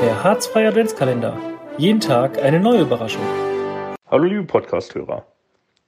[0.00, 1.36] Der Harzfreie Adventskalender.
[1.76, 3.24] Jeden Tag eine neue Überraschung.
[4.08, 5.26] Hallo liebe Podcasthörer.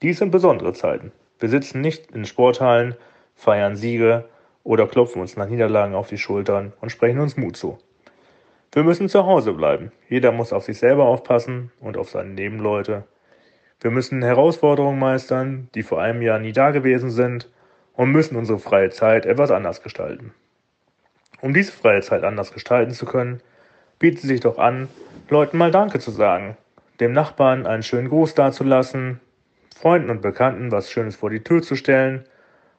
[0.00, 1.10] Dies sind besondere Zeiten.
[1.40, 2.94] Wir sitzen nicht in Sporthallen,
[3.34, 4.28] feiern Siege
[4.62, 7.78] oder klopfen uns nach Niederlagen auf die Schultern und sprechen uns Mut zu.
[8.70, 9.90] Wir müssen zu Hause bleiben.
[10.08, 13.02] Jeder muss auf sich selber aufpassen und auf seine Nebenleute.
[13.80, 17.50] Wir müssen Herausforderungen meistern, die vor einem Jahr nie dagewesen sind
[17.94, 20.32] und müssen unsere freie Zeit etwas anders gestalten.
[21.40, 23.42] Um diese freie Zeit anders gestalten zu können,
[23.98, 24.88] bietet sich doch an,
[25.28, 26.56] Leuten mal Danke zu sagen,
[27.00, 29.20] dem Nachbarn einen schönen Gruß dazulassen,
[29.76, 32.24] Freunden und Bekannten was Schönes vor die Tür zu stellen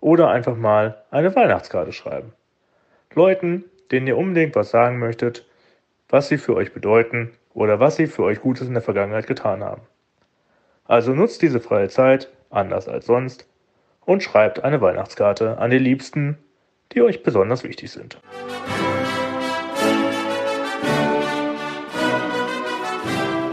[0.00, 2.32] oder einfach mal eine Weihnachtskarte schreiben.
[3.14, 5.46] Leuten, denen ihr unbedingt was sagen möchtet,
[6.08, 9.62] was sie für euch bedeuten oder was sie für euch Gutes in der Vergangenheit getan
[9.62, 9.82] haben.
[10.84, 13.46] Also nutzt diese freie Zeit, anders als sonst,
[14.04, 16.38] und schreibt eine Weihnachtskarte an die Liebsten,
[16.92, 18.20] die euch besonders wichtig sind.